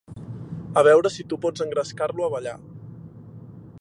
A 0.81 0.83
veure 0.87 1.11
si 1.17 1.25
tu 1.33 1.39
pots 1.43 1.65
engrescar-lo 1.67 2.25
a 2.29 2.31
ballar. 2.37 2.55